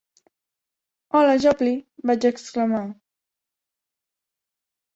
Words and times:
"Hola, 1.17 1.35
Jopley", 1.43 1.77
vaig 2.13 2.27
exclamar. 2.31 2.83